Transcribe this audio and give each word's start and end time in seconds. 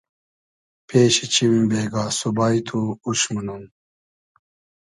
پېشی 0.87 1.25
چیم 1.33 1.53
بېگا 1.69 2.03
سوبای 2.19 2.57
تو 2.67 2.79
اوش 3.05 3.21
مونوم 3.31 3.63